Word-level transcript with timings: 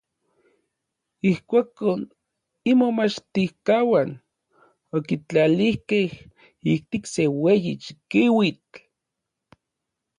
Ijkuakon 1.29 2.01
imomachtijkauan 2.71 4.09
okitlalijkej 4.95 6.07
ijtik 6.71 7.03
se 7.13 7.23
ueyi 7.41 7.71
chikiuitl. 7.83 8.73